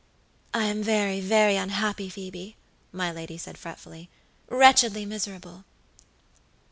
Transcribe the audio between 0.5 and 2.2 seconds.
"I am very, very unhappy,